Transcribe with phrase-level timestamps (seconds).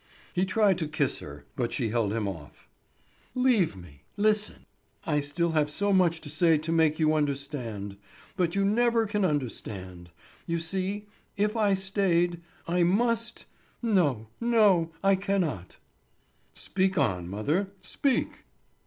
[0.33, 2.67] He tried to kiss her, but she held him off.
[3.35, 4.65] "Leave me—listen;
[5.05, 7.97] I still have so much to say to make you understand.
[8.35, 10.09] But you never can understand.
[10.47, 11.05] You see,
[11.37, 14.91] if I stayed—I must—no, no.
[15.03, 15.77] I cannot."
[16.55, 18.45] "Speak on, mother, speak."